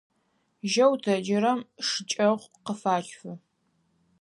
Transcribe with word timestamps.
Жьэу 0.71 0.93
тэджырэм 1.03 1.59
шыкӀэхъу 1.87 2.51
къыфалъфы. 2.65 3.31